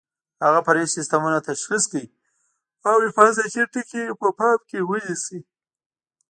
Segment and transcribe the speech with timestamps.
[0.45, 2.07] هغه فرعي سیسټمونه تشخیص کړئ
[2.89, 5.39] او حفاظتي ټکي په پام کې ونیسئ.